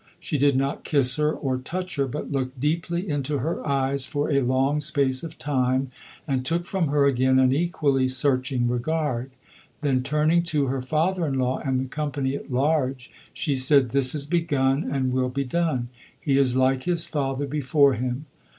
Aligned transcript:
She 0.19 0.39
did 0.39 0.55
not 0.57 0.83
kiss 0.83 1.17
her 1.17 1.31
or 1.31 1.59
touch 1.59 1.95
her, 1.97 2.07
but 2.07 2.31
looked 2.31 2.59
deeply 2.59 3.07
into 3.07 3.37
her 3.37 3.63
eyes 3.67 4.07
for 4.07 4.31
a 4.31 4.41
long 4.41 4.79
space 4.81 5.21
of 5.21 5.37
time, 5.37 5.91
and 6.27 6.43
took 6.43 6.65
from 6.65 6.87
her 6.87 7.05
again 7.05 7.37
an 7.37 7.53
equally 7.53 8.07
searching 8.07 8.67
regard; 8.67 9.29
then, 9.81 10.01
turning 10.01 10.41
to 10.45 10.65
her 10.69 10.81
father 10.81 11.27
in 11.27 11.37
law 11.37 11.59
and 11.59 11.79
the 11.79 11.85
company 11.85 12.33
at 12.35 12.51
large, 12.51 13.11
she 13.31 13.55
said, 13.55 13.91
"This 13.91 14.15
is 14.15 14.25
begun, 14.25 14.89
and 14.91 15.13
will 15.13 15.29
be 15.29 15.43
done. 15.43 15.89
He 16.19 16.39
is 16.39 16.57
like 16.57 16.85
his 16.85 17.05
father 17.05 17.45
before 17.45 17.93
him." 17.93 18.25